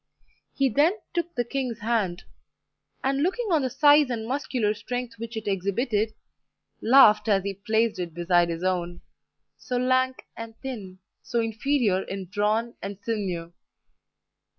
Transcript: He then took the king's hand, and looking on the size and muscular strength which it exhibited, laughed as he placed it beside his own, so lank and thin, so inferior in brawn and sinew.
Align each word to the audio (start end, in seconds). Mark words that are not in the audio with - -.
He 0.55 0.67
then 0.67 0.93
took 1.13 1.35
the 1.35 1.45
king's 1.45 1.77
hand, 1.81 2.23
and 3.03 3.21
looking 3.21 3.45
on 3.51 3.61
the 3.61 3.69
size 3.69 4.09
and 4.09 4.27
muscular 4.27 4.73
strength 4.73 5.19
which 5.19 5.37
it 5.37 5.47
exhibited, 5.47 6.15
laughed 6.81 7.27
as 7.29 7.43
he 7.43 7.53
placed 7.53 7.99
it 7.99 8.15
beside 8.15 8.49
his 8.49 8.63
own, 8.63 9.01
so 9.59 9.77
lank 9.77 10.23
and 10.35 10.55
thin, 10.63 10.97
so 11.21 11.39
inferior 11.39 12.01
in 12.01 12.25
brawn 12.25 12.73
and 12.81 12.97
sinew. 13.03 13.53